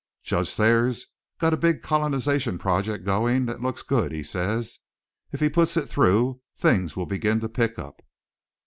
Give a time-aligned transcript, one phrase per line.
[0.23, 1.05] "Judge Thayer's
[1.39, 4.79] got a big colonization project going that looks good, he says.
[5.31, 8.01] If he puts it through things will begin to pick up."